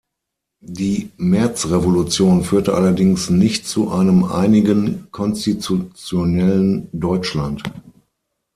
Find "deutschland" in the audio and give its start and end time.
6.91-7.61